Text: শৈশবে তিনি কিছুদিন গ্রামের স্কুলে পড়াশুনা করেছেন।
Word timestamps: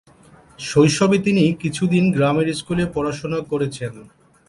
শৈশবে 0.59 1.17
তিনি 1.17 1.43
কিছুদিন 1.63 2.03
গ্রামের 2.15 2.47
স্কুলে 2.59 2.85
পড়াশুনা 2.95 3.39
করেছেন। 3.51 3.93